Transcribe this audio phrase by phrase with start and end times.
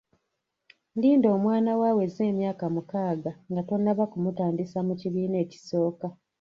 [1.01, 6.07] Linda omwana wo aweze emyaka mukaaga nga tonnaba kumutandisa mu kibiina ekisooka.